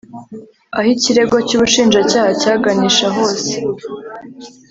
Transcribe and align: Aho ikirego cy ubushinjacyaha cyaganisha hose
Aho 0.75 0.87
ikirego 0.95 1.35
cy 1.47 1.53
ubushinjacyaha 1.57 2.31
cyaganisha 2.41 3.07
hose 3.15 3.51